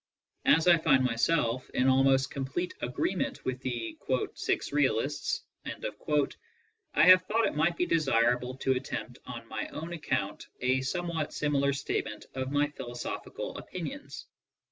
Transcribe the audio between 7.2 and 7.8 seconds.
thought it might